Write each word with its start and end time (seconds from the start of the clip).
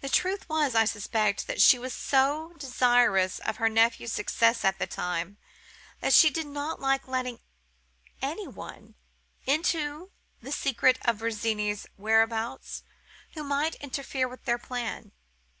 The 0.00 0.08
truth 0.08 0.48
was, 0.48 0.76
I 0.76 0.84
suspect, 0.84 1.48
that 1.48 1.60
she 1.60 1.76
was 1.76 1.92
so 1.92 2.52
desirous 2.56 3.40
of 3.40 3.56
her 3.56 3.68
nephews 3.68 4.12
success 4.12 4.62
by 4.62 4.70
this 4.70 4.88
time, 4.94 5.38
that 5.98 6.12
she 6.12 6.30
did 6.30 6.46
not 6.46 6.78
like 6.78 7.08
letting 7.08 7.40
any 8.22 8.46
one 8.46 8.94
into 9.44 10.12
the 10.40 10.52
secret 10.52 11.00
of 11.04 11.16
Virginie's 11.16 11.84
whereabouts 11.96 12.84
who 13.32 13.42
might 13.42 13.74
interfere 13.82 14.28
with 14.28 14.44
their 14.44 14.56
plan. 14.56 15.10